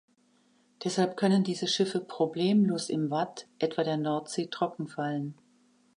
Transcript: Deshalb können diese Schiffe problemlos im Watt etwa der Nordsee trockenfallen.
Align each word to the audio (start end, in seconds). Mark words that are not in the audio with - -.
Deshalb 0.83 1.15
können 1.15 1.43
diese 1.43 1.67
Schiffe 1.67 1.99
problemlos 1.99 2.89
im 2.89 3.11
Watt 3.11 3.47
etwa 3.59 3.83
der 3.83 3.97
Nordsee 3.97 4.47
trockenfallen. 4.47 5.35